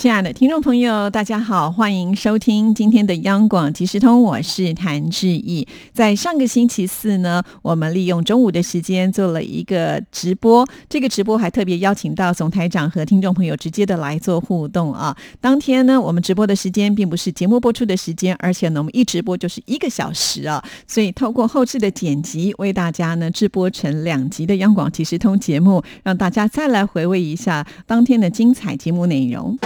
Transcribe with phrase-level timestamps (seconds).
[0.00, 5.68] 亲爱的听众朋友，大家好，欢迎收听今天的央广即时通，我是谭志毅。
[5.92, 15.14] 在上个星期四呢，我们利用中午的时间做了一个直播，这个直播还特别邀请到总台长和听众朋友直接的来做互动啊。
[15.38, 29.58] 当天呢，我们直播的时间并不是节目播出的时间，而且呢，我们一直播就是一个小时啊，所以透过后置的剪辑，为大家呢制播成两集的央广即时通节目，让大家再来回味一下当天的精彩节目内容。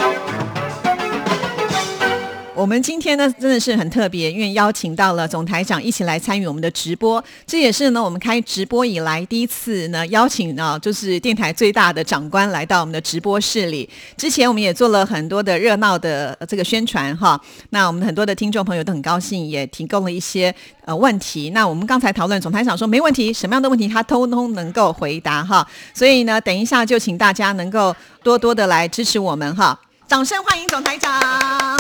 [2.57, 13.87] 我们今天呢真的是很特别，因为邀请到了总台长一起来参与我们的直播，这也是呢我们开直播以来第一次呢邀请呢就是电台最大的长官来到我们的直播室里。
[14.17, 17.39] 之前我们也做了很多的热闹的这个宣传哈，
[17.69, 20.55] 那我们很多的听众朋友都很高兴，也提供了一些
[20.87, 21.51] 呃问题。
[21.51, 25.67] 那我们刚才讨论，总台长说没问题，什么样的问题他通通能够回答哈。
[25.93, 29.79] 所以呢，等一下就请大家能够多多的来支持我们哈。
[30.07, 31.79] 掌声欢迎总台长！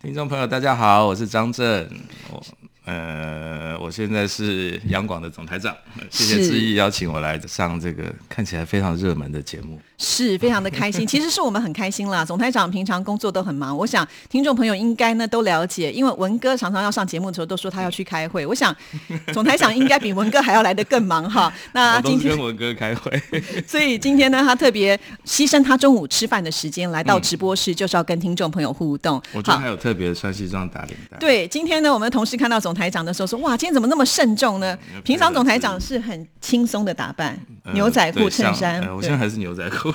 [0.00, 1.88] 听众朋友，大家好，我是张震。
[2.30, 2.42] 我
[2.84, 5.74] 呃，我现在是央广的总台长，
[6.10, 9.80] 谢谢志毅邀请我来上这个看起来非常热门的节目。
[10.02, 12.24] 是非常的开心， 其实是我们很开心啦。
[12.24, 18.44] 总台长平常工作都很忙，我想听众朋友应该呢都了解，因为文哥常常要上节目的时候都说他要去开会。
[18.44, 18.74] 我想
[19.32, 21.52] 总台长应该比文哥还要来得更忙哈。
[21.72, 23.22] 那 今天跟文哥开会，
[23.64, 29.22] 所以今天呢，他特别牺牲他中午吃饭的时间来到直播室，就是要跟听众朋友互动。
[29.32, 31.16] 我觉得还有特别穿西装打领带。
[31.18, 34.76] 对，今天呢，我们的同事看到总台长的时候说：“哇，今天怎么那么慎重呢？
[35.04, 37.38] 平常总台长是很轻松的打扮，
[37.72, 38.82] 牛仔裤、衬衫。
[38.96, 39.91] 我现在还是牛仔裤。”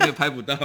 [0.00, 0.56] 那个拍不到，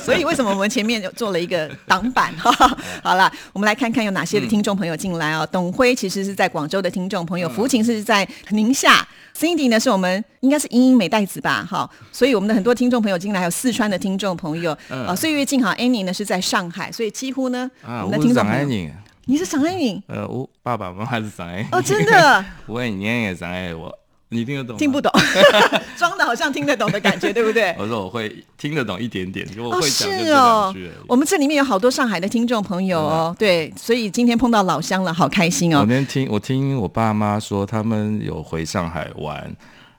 [0.00, 2.32] 所以为什么我们前面就做了一个挡板？
[2.36, 2.50] 哈
[3.02, 5.48] 好了，我们来看看有哪些的听众朋友进来哦。
[5.50, 11.66] 董辉其实是在广州的听众朋友，福琴是在宁夏，Cindy 呢是我们应该是英英美代子吧？
[11.68, 15.14] 哈，所以我们的很多听众朋友进来，还有四川的听众朋友啊。
[15.14, 18.90] 岁月静好，Annie 呢是在上海，所以几乎呢，啊我们的听众朋友，
[19.26, 20.02] 你是上海人？
[20.06, 23.92] 呃，我爸爸妈妈是上海哦，真的， 我爷爷也上海我。
[24.28, 24.76] 你听得懂？
[24.76, 25.12] 听不懂，
[25.96, 27.74] 装的好像听得懂的感觉， 对不对？
[27.78, 30.74] 我说我会听得懂一点点，我会讲是哦。
[31.06, 35.80] 我们这里面有好多上海的听众朋友哦，对，所以今天碰到老乡了，好开心哦。
[35.80, 39.54] 我那天听我听我爸妈说，他们有回上海玩，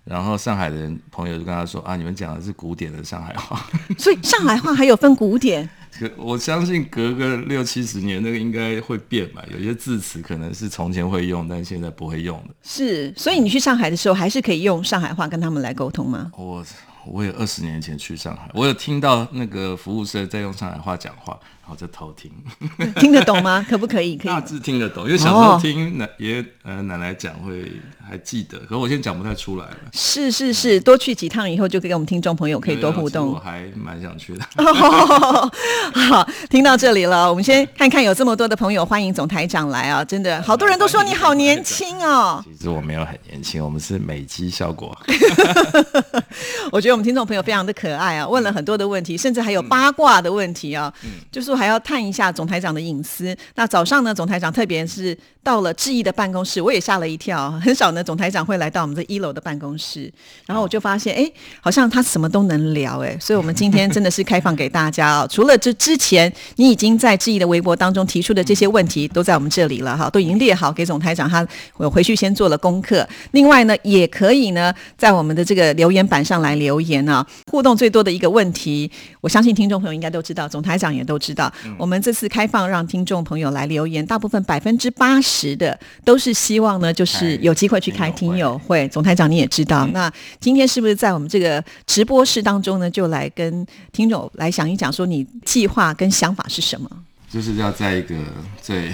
[0.08, 3.66] 然后上海的人朋友就跟他说啊，你们讲的是古典的上海话，
[4.00, 5.70] 所以上海话还有分古典。
[6.16, 9.44] 我相信隔个六七十年，那个应该会变吧。
[9.52, 12.54] 有些字词可能是从前会用，但现在不会用的。
[12.62, 16.32] 是，所以你去上海的时候，还是可以用上海话跟他们来沟通吗？
[16.38, 16.64] 我
[17.08, 21.38] 我有二十年前去上海，我有听到那个服务生在用上海话讲话。
[21.68, 22.32] 好，在偷听，
[22.96, 23.66] 听得懂吗？
[23.70, 24.16] 可不可以？
[24.16, 27.70] 可以，大致听得懂，因为小时候听奶爷呃奶奶讲会
[28.10, 29.78] 还记得，可我现在讲不太出来了。
[29.92, 33.34] 是是是，多去几趟以后就可以跟我们听众朋友可以多互动。
[33.34, 34.46] 我还蛮想去的。
[36.10, 40.06] 好，听到这里了，我们先看看有这么多的朋友欢迎总台长来啊！
[40.06, 42.42] 真的，好多人都说你好年轻哦。
[42.46, 44.98] 其实我没有很年轻，我们是美肌效果。
[46.72, 50.94] 我觉得我们听众朋友非常的可爱啊，问了很多的问题，甚至还有八卦的问题啊，
[51.30, 51.57] 就是。
[51.58, 53.36] 还要探一下总台长的隐私。
[53.56, 57.50] 那早上呢，总台长特别是到了志毅的办公室，我也吓了一跳。
[57.52, 60.12] 很少呢，总台长会来到我们这一楼的办公室。
[60.46, 61.32] 然后我就发现，哎，
[61.62, 63.18] 好像他什么都能聊，哎。
[63.18, 65.28] 所以我们今天真的是开放给大家哦。
[65.32, 71.48] 除了这之前你已经在志毅的微博当中提出的这些问题，都在我们这里了哈，都已经列好给总台长，他
[71.78, 73.08] 我回去先做了功课。
[73.32, 77.26] 另外呢，也可以呢，在我们的这个留言板上来留言啊。
[77.50, 78.92] 互动最多的一个问题，
[79.22, 81.50] 我相信听众朋友应该都知道，总台长也都知道。
[81.78, 88.88] 我们这次开放让听众朋友来留言，大部分百分之八十的都是希望呢，就是有机会去开听友会。
[88.90, 96.90] 总台长你也知道，那今天是不是在我们这个直播室当中呢，就来跟听众来讲一讲，说你计划跟想法是什么？
[97.30, 98.16] 就是要在一个
[98.62, 98.94] 最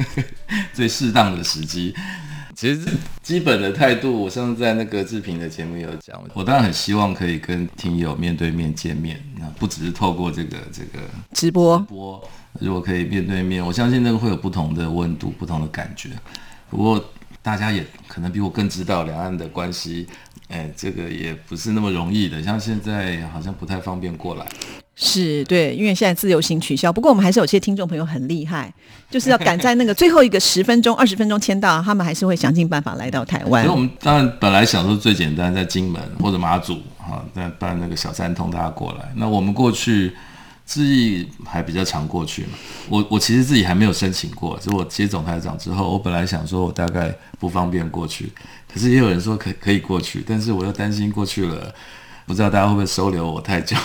[0.74, 1.94] 最适当的时机。
[2.60, 2.86] 其实
[3.22, 10.98] 基本的态度，我上次在那个志平的节目有讲，我当然很希望可以跟听友面对面见面，那不只是透过这个这个
[11.32, 11.78] 直播。
[11.78, 12.28] 直播
[12.60, 16.10] 如果可以面对面，我相信那个会有不同的温度、不同的感觉。
[16.68, 17.02] 不过
[17.40, 20.06] 大家也可能比我更知道两岸的关系，
[20.48, 24.46] 哎，这个也不是那么容易的，像现在好像不太方便过来。
[25.02, 26.92] 是对，因为现在自由行取消。
[26.92, 28.70] 不过我们还是有些听众朋友很厉害，
[29.10, 33.64] 就是要赶在那个最后一个十分钟、二十分钟签到，他们还是会想尽办法来到台湾。
[33.64, 39.10] 所以我们当然本来想说最简单，在金门或者马祖，哈，那办那个小三通大家过来。
[39.16, 40.12] 那我们过去
[40.66, 42.50] 自己还比较常过去嘛，
[42.90, 48.30] 我我其实自己还没有申请过，就我接总台长之后，我本来想说我大概不方便过去，
[48.70, 51.74] 可是也有人说可可以过去，但是我又担心过去了，
[52.26, 53.76] 不知道大家会不会收留我太久。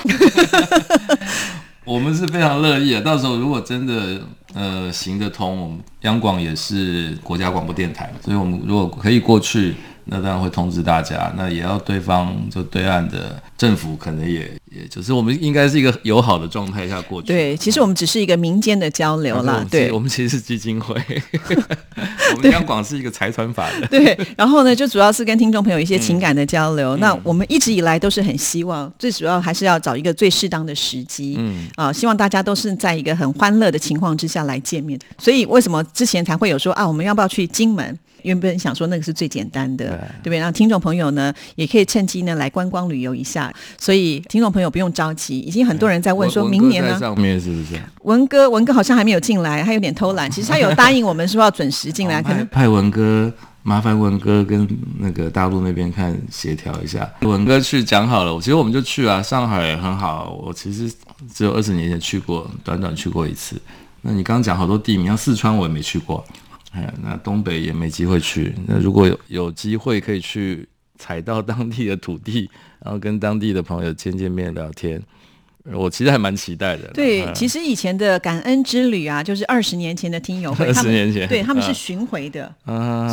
[1.85, 4.21] 我们是非常乐意的，到时候如果真的
[4.53, 9.75] 呃行得通，我们央广也是国家广播电台，所以我们如果可以过去。
[10.05, 17.27] 那当然会通知大家，那也要对方就对岸的政府可能也也就是我们应该是一个友好的状态下过去。
[17.27, 19.65] 对，其实我们只是一个民间的交流啦。
[19.69, 20.95] 对，我们其实是基金会，
[22.35, 23.87] 我们央广是一个财团法的。
[23.87, 26.95] 对，然后呢，就主要是跟听众朋友一些情感的交流。
[26.97, 31.35] 那我们一直以来都是很希望，最主要还是要找一个最适当的时机。
[31.39, 34.99] 嗯啊，希望大家都是在一个很欢乐的情况之下来见面。
[35.17, 37.97] 所以为什么之前才会有说啊，我们要不要去金门？
[38.25, 39.85] 原本想说那个是最简单的，
[40.23, 40.39] 对不对？
[40.39, 46.99] 让听众朋友呢也可以趁机呢来观光旅游一下，所以听众朋友不用着急，已经很多人在问说明年呢？
[46.99, 47.79] 上面是不是？
[48.01, 50.29] 文哥，文哥好像还没有进来，他有点偷懒。
[50.29, 53.31] 其实他有答应我们说要准时进来，可能派文哥，
[53.61, 54.67] 麻烦文哥跟
[54.99, 57.07] 那个大陆那边看协调一下。
[57.21, 60.39] 文哥去讲好了，其实我们就去啊，上海很好。
[60.43, 60.91] 我其实
[61.33, 63.59] 只有二十年前去过，短短去过一次。
[64.01, 66.23] 那你刚刚讲好多地名，像四川我也没去过。
[66.75, 68.53] 哎，那东北也没机会去。
[68.67, 70.67] 那如果有有机会可以去
[70.99, 72.49] 踩到当地的土地，
[72.83, 75.01] 然后跟当地的朋友见见面、聊天，
[75.73, 76.87] 我其实还蛮期待的。
[76.93, 82.53] 对，其实以前的感恩之旅啊，就是二十年前的听友会，二十年前，对他们是巡回的，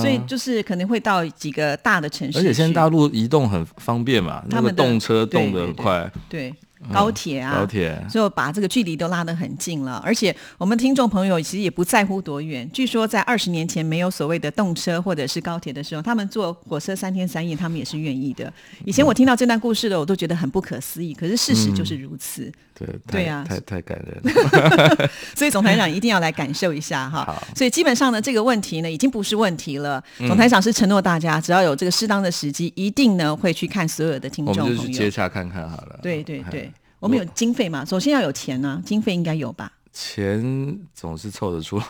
[0.01, 2.39] 所以就是可能会到几个大的城市。
[2.39, 6.11] 而且现在大陆移动很方便嘛，他们动车动得很快。
[6.29, 6.55] 对。
[6.93, 10.03] 高铁啊，高铁，就把这个距离都拉得很近了。
[10.05, 12.69] 而且我们听众朋友其实也不在乎多远。
[12.73, 18.53] 据说在二十年前没有所谓的动车或者是高铁的时候，他们坐火车三天三夜，他们也是愿意的。
[18.85, 21.13] 以前我听到这段故事的，我都觉得很不可思议。
[21.15, 22.51] 可是事实就是如此。
[22.75, 25.11] 对对啊，太太感人了。
[25.37, 27.41] 所以总台长一定要来感受一下哈。
[27.55, 30.03] 所以基本上呢，这个问题呢已经不是问题了。
[30.27, 34.71] 总台长是承诺大家，只要有这个适当的时机，一定呢会去看所有的听众朋友。
[34.71, 36.01] 我们就去接洽看看好了。
[36.03, 36.72] 对对对。
[37.03, 37.85] 我们有经费嘛？
[37.85, 39.73] 首先要有钱呢，经费应该有吧？
[39.93, 41.87] 钱总是凑得出来，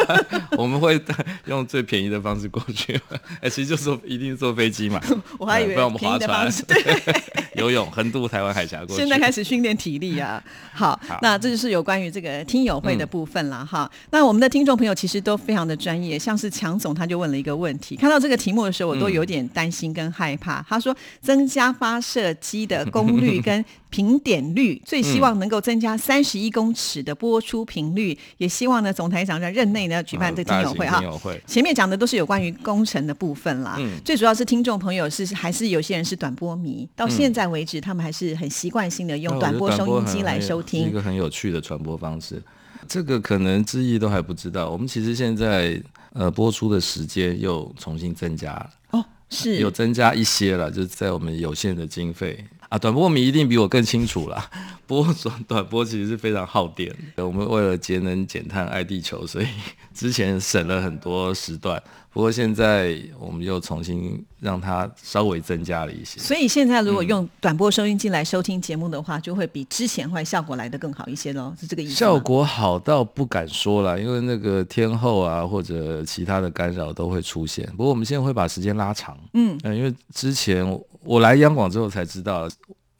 [0.56, 0.98] 我们会
[1.44, 2.98] 用最便宜的方式过去。
[3.42, 4.98] 哎，其实就是一定是坐飞机嘛。
[5.38, 6.82] 我还以为不然我们划船，对，
[7.56, 8.94] 游泳横渡台湾海峡过去。
[8.94, 10.42] 现在开始训练体力啊。
[10.72, 13.90] 好，那这就是有关于这个听友会的部分了哈。
[14.10, 20.64] 那我们的听众朋友其实都非常的专业，像是强总他就问了一个问题，看到这个题目的时候，我都有点担心跟害怕。
[20.66, 23.62] 他说，增加发射机的功率跟
[23.92, 27.42] 频点率，最希望能够增加三十一公尺的播。
[27.42, 31.02] 出频率，也希望呢，总台长在任内呢举办这听友会哈。
[31.44, 42.40] 前面讲的都是有关于工程的部分啦，最主要是听众朋友是还是有些人是短波迷，到现在为止他们还是很习惯性的用短波收音机来收听，一个很有趣的传播方式。
[42.88, 45.78] 这个可能之意都还不知道，我们其实现在
[46.12, 52.42] 呃播出的时间又重新增加了哦，是有增加一些了，就是在我们有限的经费。
[52.72, 54.50] 啊，短波迷一定比我更清楚啦。
[54.86, 56.90] 波短短波其实是非常耗电。
[57.16, 59.46] 我们为了节能减碳爱地球，所以
[59.92, 61.80] 之前省了很多时段。
[62.10, 66.18] 不过现在我们又重新让它稍微增加了一些。
[66.18, 77.66] 所以现在如果用短波收音机来收听节目的话，就会比之前会效果来的更好一些喽，是这个意思效果好到不敢说了，因为那个天后啊或者其他的干扰都会出现。
[77.76, 79.14] 不过我们现在会把时间拉长。
[79.34, 80.80] 嗯，因为之前。
[81.04, 82.48] 我来央广之后才知道，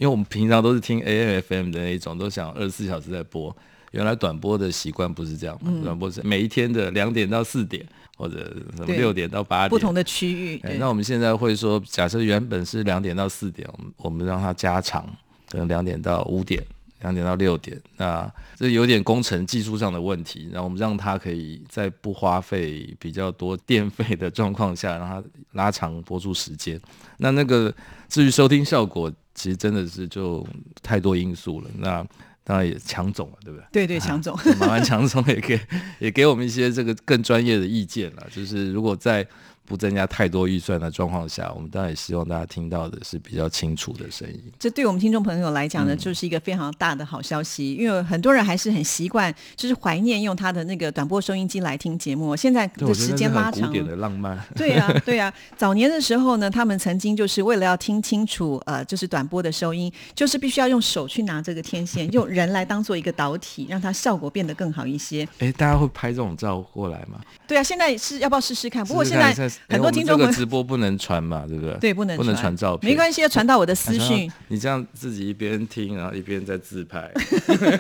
[0.03, 3.57] 因为我们平常都是听 AM、FM 的那一种，都想二十四小时在播。
[3.93, 10.61] 原来短播的习惯不是这样，短播是每一天的两点到四点，或者什么六点到八点，不同的区域。
[10.77, 15.09] 那我们现在会说，假设原本是两点到四点，我们我们让它加长，
[15.49, 16.61] 可能两点到五点。
[17.03, 25.21] 两点到六点，那这有点工程技术上的问题，然后我们让它可以在不花费比较多电费的状况下，让它
[25.55, 26.81] 拉长播出时间。
[27.17, 27.75] 那那个
[28.09, 30.47] 至于收听效果，其实真的是就
[30.83, 31.71] 太多因素了。
[31.79, 32.07] 那
[32.45, 33.67] 当然也强总了，对不对？
[33.73, 35.61] 对对，强总，麻烦强总也给
[36.01, 38.27] 也给我们一些这个更专业的意见了。
[38.35, 39.27] 就是如果在
[39.65, 44.43] 不增加太多预算的状况下，我们当然也希望大家听到的是比较清楚的声音。
[44.59, 52.35] 这对我们听众朋友来讲呢，就是一个非常大的好消息，因为很多人还是很习惯，就是怀念用他的那个短波收音机来听节目。
[52.35, 54.39] 现在的时间拉长，古典的浪漫。
[54.57, 55.33] 对啊，对啊。
[55.57, 65.27] 早年的时候呢，他们曾经就是为了要听清楚，呃，就是短波的收音，就是必须要用手去拿这个天线，用人来当做一个导体，让它效果变得更好一些。
[65.39, 67.21] 哎，大家会拍这种照过来吗？
[67.47, 68.85] 对啊，现在是要不要试试看？
[68.85, 69.52] 不过现在。
[69.69, 71.77] 很多听众们这个直播不能传嘛，对不对？
[71.79, 74.31] 对不能不能传照片，没关系，要传到我的私讯。
[74.49, 77.11] 你这样自己一边听，然后一边在自拍。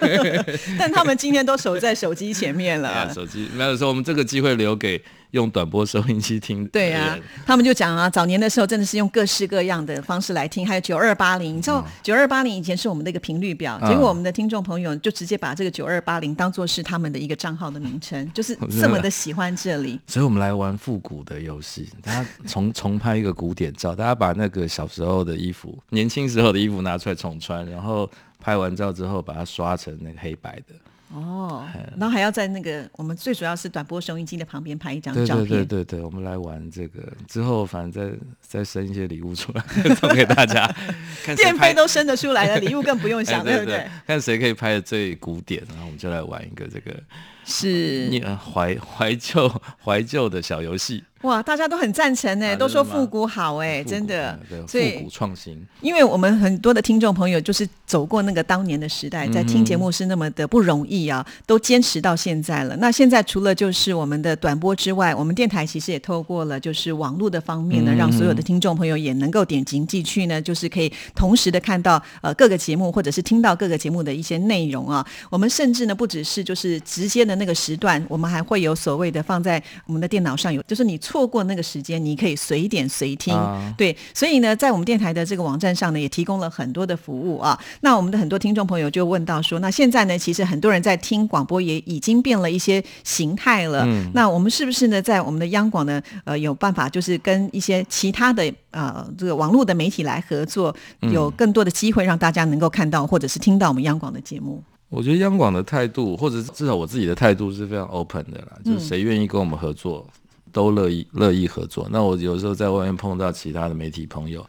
[0.78, 3.08] 但他们今天都守在手机前面了。
[3.14, 5.02] 手机没有说，我们这个机会留给。
[5.32, 19.98] 用短波收音机听，对呀，他们就讲啊，早年的时候真的是用各式各样的方式来听，还有九二八零，你知道九二八零以前是我们的一个频率表，结果我们的听众朋友就直接把这个九二八零当做是他们的一个账号的名称， 就是这么的喜欢这里。
[20.06, 28.08] 所以我们来玩复古的游戏，大家重重拍一个古典照，大家把那个小时候的衣服、年轻时候的衣服拿出来重穿，然后
[28.42, 30.74] 拍完照之后把它刷成那个黑白的。
[31.14, 31.62] 哦，
[31.98, 35.46] 然后还要在那个我们最主要是短波收音机的旁边拍一张照片。
[35.46, 39.62] 对对对对对，我们来玩这个之后，反正再再生一些礼物出来
[39.94, 40.66] 送给大家。
[41.36, 43.86] 电费都生得出来了，礼物更不用想，对不对？
[44.06, 46.98] 看谁可以拍的最古典，然后我们就来玩一个这个。
[47.44, 49.52] 是你怀怀旧
[49.84, 55.64] 怀旧的小游戏哇，大家都很赞成呢，都说复古好哎，真的，复古创新。
[55.80, 62.74] 因为我们很多的听众朋友就是走过那个当年的时代，在听节目是那么的不容易啊，都坚持到现在了。
[62.78, 75.06] 那现在除了就是我们的短播之外，我们电台其实也透过了就是网络的方面呢，让所有的听众朋友也能够点进进去呢，就是可以同时的看到呃各个节目或者是听到各个节目的一些内容啊。
[75.30, 77.31] 我们甚至呢不只是就是直接的。
[77.36, 83.36] 那个时段，我们还会有所谓的放在我们的电脑上，有就是你错过那个时间，你可以随点随听。
[83.76, 87.58] 对，所以呢，在我们电台的这个网站上呢，也提供了很多的服务啊。
[87.80, 93.86] 那我们的很多听众朋友就问到说，那现在呢，其实很多人在听广播也已经变了一些形态了。
[94.14, 104.62] 那我们是不是呢，在我们的央广呢，呃，有办法就是跟一些其他的呃这个网络的媒体来合作，有更多的机会让大家能够看到或者是听到我们央广的节目？
[104.92, 110.06] 我觉得央广的态度，或者至少我自己的态度是非常 open 的啦，就是谁愿意跟我们合作，
[110.52, 111.88] 都乐意乐意合作。
[111.90, 114.46] 那我有时候在外面碰到其他的媒体朋友，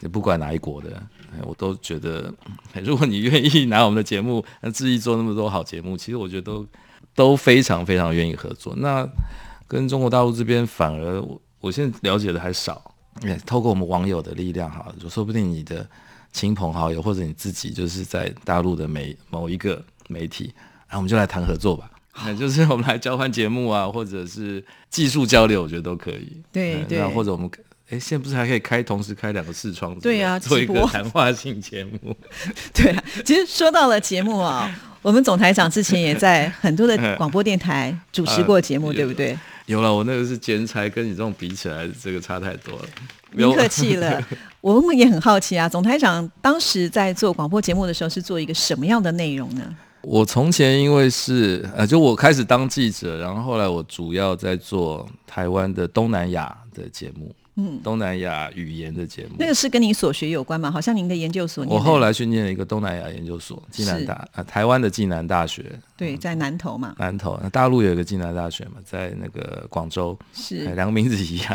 [0.00, 1.02] 也不管哪一国的，
[1.44, 2.32] 我都觉得，
[2.84, 6.66] 如果你愿意 拿我们的节目，那自己做那么多好节目，其实我觉得都
[7.16, 8.76] 都非常非常愿意合作。
[8.76, 9.04] 那
[9.66, 12.94] 跟中国大陆这边，反而我我现在了解的还少，
[13.44, 15.84] 透过我们网友的力量，哈，就说不定你的。
[16.32, 20.52] 亲朋好友或者你自己就是在大陆的每某一个媒体，
[20.88, 21.90] 然后我们就来谈合作吧。
[22.24, 26.42] 那就是我们来交换节目啊，或者是技术交流，我觉得都可以。
[26.52, 27.02] 对对。
[27.08, 27.50] 或者我们
[27.90, 29.98] 哎，现在不是还可以开同时开两个视窗？
[30.00, 32.16] 对呀， 做一个谈话性节目。
[32.72, 39.38] 对啊，其实说到了节目啊，我们总台长之前也在很多的 广播电台主持过节目，对不对？
[39.66, 42.84] 有了，我那个是兼差，跟你这种比起来，这个差太多了。
[43.30, 44.20] 您客气了，
[44.60, 45.68] 我们也很好奇啊。
[45.68, 49.62] 总台长当时在做广播节目的时候，是做一个什么样的内容呢？
[50.02, 57.34] 我从前因为是呃，就我开始当记者，然后后来我主要在做台湾的东南亚的节目。
[57.56, 60.70] 嗯，东南亚语言的节目，那个是跟你所学有关吗？
[60.70, 71.54] 好像您的研究所，我后来去念了一个东南亚研究所，暨南大啊，台湾的暨南大学，对，在南投嘛，南投，那大陆有一个暨南大学嘛，在那个广州，是两个名字一样。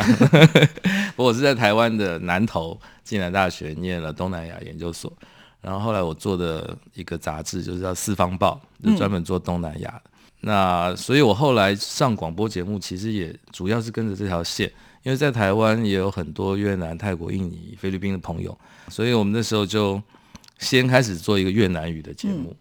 [1.18, 5.12] 我是在台湾的南投暨南大学念了东南亚研究所，
[5.62, 10.00] 然后后来我做的一个杂志就是叫《四方报》，就专门做东南亚。
[10.42, 14.72] 那所以我后来上广播节目，其实也主要是跟着这条线。
[15.04, 18.58] 因为在台湾也有很多越南、泰国、印尼、菲律宾的朋友，
[18.89, 20.01] 所以我们那时候就
[20.60, 22.56] 先开始做一个越南语的节目。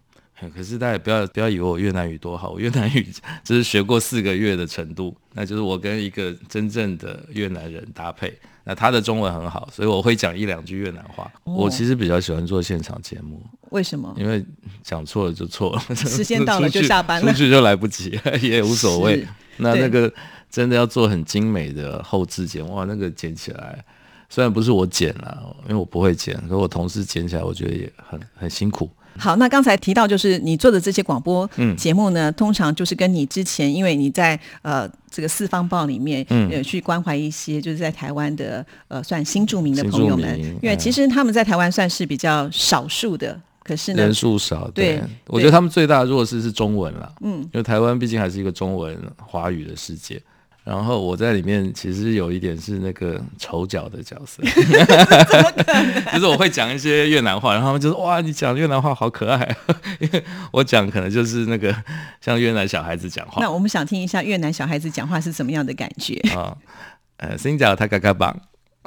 [0.55, 3.07] 可是大家不要不要以为我越南语多好，我越南语
[3.43, 8.37] 只是学过四个月的程度，那就是我跟一个真正的越南人搭配。
[8.63, 11.31] 那他的中文很好，所以我会讲一两句越南话。
[11.43, 14.13] 我其实比较喜欢做现场节目，为什么？
[14.17, 14.45] 因为
[14.83, 19.25] 讲错了就错了，时间到了就下班了，出去就来不及，也无所谓。
[19.57, 20.11] 那那个。
[20.49, 23.83] 真的要做很精美的后置剪，哇，那个剪起来，
[24.29, 28.89] 虽然不是我剪了，因为我不会剪，可我同事剪起来，我觉得也很很辛苦。
[29.17, 50.21] 好，那刚才提到就是你做的这些广播节目呢，通常就是跟你之前，因为你在呃这个四方报里面，嗯，去关怀一些就是在台湾的呃算新著名的朋友们，因为其实他们在台湾算是比较少数的，可是人数少，对，我觉得他们最大的弱势是中文了，嗯，因为台湾毕竟还是一个中文华语的世界。
[50.67, 54.43] 然后我在里面其实有一点是那个丑角的角色，
[56.11, 59.55] 就是我会讲一些越南话，然后他们就说哇，你讲越南话好可爱，
[60.01, 60.21] 因为
[60.51, 61.73] 我讲可能就是那个
[62.19, 63.41] 像越南小孩子讲话。
[63.41, 66.57] 那我们想听一下越南小孩子讲话是什么样的感觉啊？
[67.15, 68.37] 呃，新角他嘎嘎棒，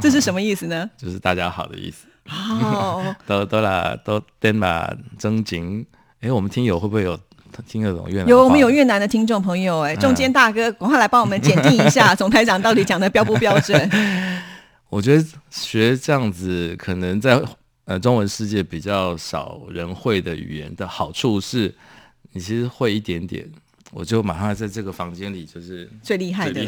[0.02, 0.90] 这是什么意思呢？
[0.98, 2.06] 就是大家好的意思。
[2.28, 4.86] 哦，都都啦，都颠嘛
[5.18, 5.86] 增紧。
[6.20, 7.18] 哎，我们听友会不会有
[7.66, 8.28] 听得懂越南？
[8.28, 13.90] 有，我们有越南的听众朋友哎，中间大哥，赶快来帮我们检定一下， 总台长到底讲的标不标准？
[14.88, 17.40] 我觉得学这样子，可能在
[17.84, 21.74] 呃中文世界比较少人会的语言的好处是，
[22.32, 23.48] 你其实会一点点，
[23.92, 26.64] 我就马上在这个房间里就是最厉害的。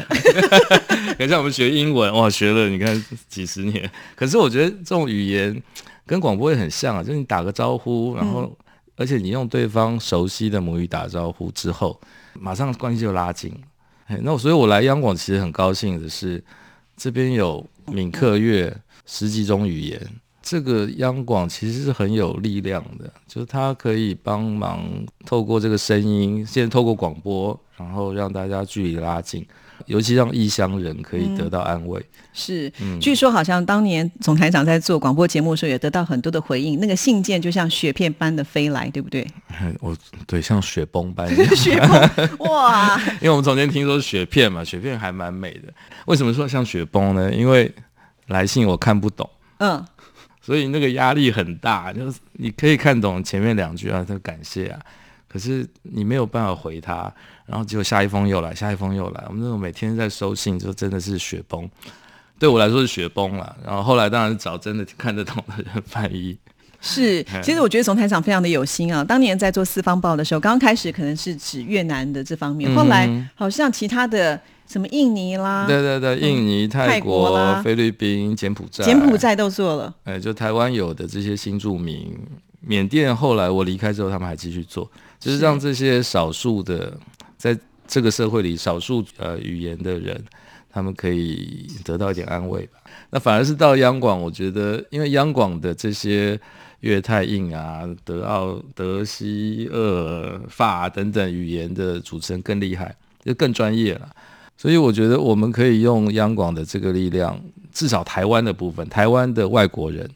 [1.17, 5.61] 可 像我们学英文，哇，学了你看几十年，可是我觉得这种语言
[6.05, 8.49] 跟广播也很像啊，就是你打个招呼，然后
[8.95, 11.99] 而且你用对方熟悉的母语打招呼之后，
[12.39, 13.53] 马上关系就拉近。
[14.21, 16.43] 那所以我来央广其实很高兴的是。
[16.95, 18.71] 这边有闽客粤
[19.07, 19.99] 十几种语言，
[20.43, 24.87] 这个央广其实是很有力量的，就是它可以帮忙
[25.25, 29.43] 透过这个声音，先透过广播，然后让大家距离拉近。
[29.85, 32.03] 尤其让异乡人可以得到安慰。
[32.33, 36.79] 是，据说好像当年总台长在做广播节目的时候，也得到很多的回应。
[36.79, 39.27] 那个信件就像雪片般的飞来，对不对？
[39.81, 41.27] 我对，像雪崩般。
[41.55, 42.99] 雪崩哇！
[43.21, 45.71] 因为我们从前听说雪片嘛，雪片还蛮美的。
[46.07, 47.31] 为什么说像雪崩呢？
[47.31, 47.71] 因为
[48.27, 49.85] 来信我看不懂，嗯，
[50.41, 51.93] 所以那个压力很大。
[51.93, 54.79] 就是你可以看懂前面两句啊，他感谢啊，
[55.27, 57.13] 可是你没有办法回他。
[57.45, 59.23] 然后结果下一封又来，下一封又来。
[59.27, 61.69] 我们那种每天在收信，就真的是雪崩。
[62.39, 63.55] 对我来说是雪崩了。
[63.65, 66.37] 然后后来当然是找真的看得懂的人翻译。
[66.81, 69.03] 是，其实我觉得总台长非常的有心啊。
[69.03, 79.93] 当年在做四方报的时候，刚刚开始可能是指越南的这方面，后来好像其他的什么印尼啦，对对对，印尼、泰国、菲律宾、柬埔寨、柬埔寨都做了。
[80.03, 82.13] 哎，就台湾有的这些新住民，
[82.59, 86.97] 缅甸后来我离开之后，他们还继续做，就是让这些少数的。
[87.37, 90.23] 在这个社会里，少数呃语言的人，
[90.69, 92.79] 他们可以得到一点安慰吧。
[93.09, 96.39] 那反而是到央广，我觉得，因为央广的这些
[96.79, 104.09] 粤泰印啊、德奥、德西、俄、法等等语言的主持人更厉害，就更专业了。
[104.57, 107.39] 所以我觉得我们可以用央广的这个力量，
[107.71, 110.09] 至少台湾的部分，台湾的外国人，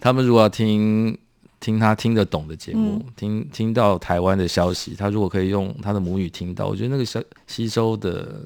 [0.00, 1.16] 他们如果要听。
[1.60, 8.44] 听他听得懂的节目，听听到台湾的消息，他如果可以用他的母语听到，我觉得那个吸吸收的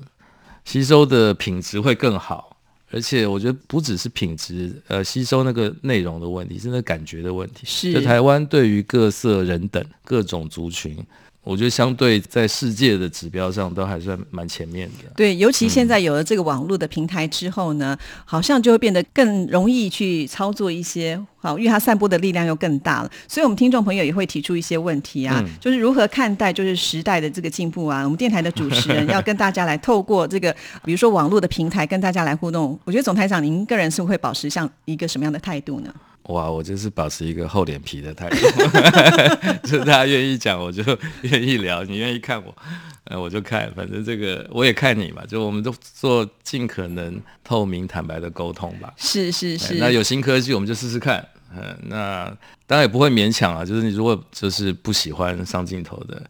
[0.65, 2.51] 吸收的品质会更好。
[2.91, 7.63] 而且我觉得不只是品质，呃，吸收那个内容的问题，是那感觉的问题。
[7.65, 10.97] 是台湾对于各色人等、各种族群。
[11.45, 15.11] 我觉得相对在世界的指标上都还算蛮前面的。
[15.15, 23.11] 对，尤其现在有了这个网络的平台之后呢，好像就会变得更容易去操作一些，好，因为它散播的力量又更大了。
[23.29, 28.03] 所以，我们听众朋友也会提出一些问题啊，就是如何看待就是时代的这个进步啊？
[28.03, 30.51] 我们电台的主持人要跟大家来透过这个，
[30.83, 32.79] 比如说网络的平台跟大家来互动。
[32.85, 35.95] 我觉得总台长，您个人是会保持像一个什么样的态度呢？
[36.25, 38.37] 哇，我就是保持一个厚脸皮的态度，
[39.69, 40.83] 就大家愿意讲，我就
[41.23, 42.55] 愿意聊；你愿意看我，
[43.05, 43.71] 呃，我就看。
[43.75, 48.93] 反正这个我也看你嘛，就我们都做尽可能透明坦白的沟通吧。
[48.97, 49.75] 是是是。
[49.75, 51.27] 那有新科技，我们就试试看。
[51.55, 52.25] 嗯，那
[52.67, 53.65] 当然也不会勉强啊。
[53.65, 56.23] 就是你如果就是不喜欢上镜头的。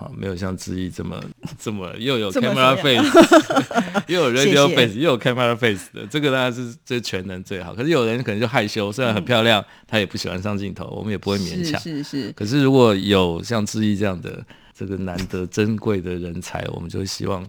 [0.00, 1.22] 好，没有像志毅这么
[1.58, 3.04] 这么又有 camera face，
[4.08, 7.74] 又有 radio face，又有 camera face 的，这个当然是最全能最好。
[7.74, 11.78] 可是有人可能就害羞，虽然很漂亮，他也不喜欢上镜头，我们也不会勉强。
[11.78, 12.32] 是是。
[12.32, 14.42] 可是如果有像志毅这样的
[14.74, 17.46] 这个难得珍贵的人才，我们就希望。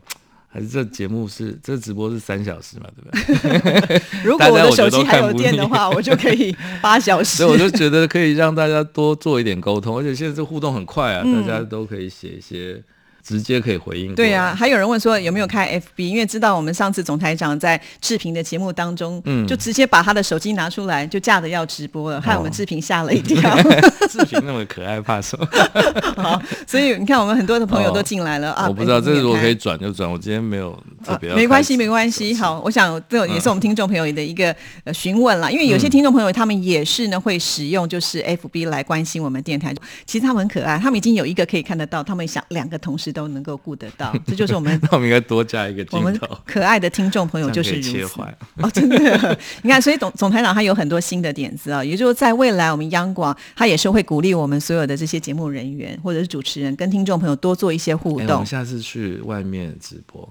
[0.53, 4.01] 还是这节目是这直播是三小时嘛，对不对？
[4.23, 7.37] 如果我的手机还有电的话，我就可以 八小时。
[7.37, 12.83] 所以我就觉得可以让大家多做一点沟通，而且现在这互动很快啊，大家都可以写一些。
[13.23, 14.13] 直接可以回应。
[14.15, 23.55] 对呀，还有人问说有没有开 FB，因为知道我们上次总台长在志平的节目当中，嗯，就直接把他的手机拿出来，就架着要直播了，害我们志平吓了一跳。
[24.10, 25.47] 志平那么可爱，怕什么？
[26.17, 28.67] 好，所以你看，我们很多的朋友都进来了 啊。
[28.67, 30.10] 我不知道，这个如果可以转就转。
[30.12, 31.34] 我今天没有特别。
[31.34, 32.34] 没关系，没关系。
[32.36, 39.73] 好，我想这也是我们听众朋友的一个呃询问了，因为有些听众朋友他们也是呢会使用就是 FB 来关心我们电台。
[40.05, 43.11] 其实他们很可爱，他们已经有一个可以看得到，他们想两个同时。
[43.12, 44.80] 都能够顾得到，这就是我们。
[44.84, 46.38] 那我们应该多加一个镜头。
[46.45, 48.21] 可爱的听众朋友就是如此
[48.58, 49.38] 哦，真的。
[49.63, 58.28] 你看，所以总总台长他有很多新的点子啊，也就是在未来，我们央广他也是会鼓励我们所有的这些节目人员或者是主持人跟听众朋友多做一些互动。
[58.30, 60.28] 我们下次去外面直播，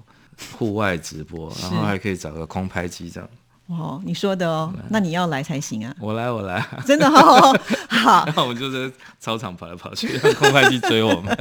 [0.57, 3.29] 户外直播，然后还可以找个空拍机这样。
[3.69, 5.95] 哦，你说的哦，那你要来才行啊！
[6.01, 7.53] 我来，我来，真的好。
[7.89, 11.39] 好， 那我们就在操场跑来跑去，让空拍机追我们。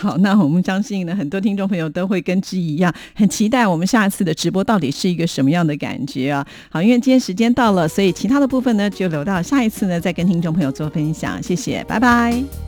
[0.00, 6.46] 好，那我们相信呢，很多听众朋友都会跟之一样，很期待我们下一次的直播到底是一个什么样的感觉啊！
[6.70, 11.42] 好，因为今天时间到了，所以其他的部分呢，就留到下一次呢，再跟听众朋友做分享。
[11.42, 12.67] 谢谢，拜拜。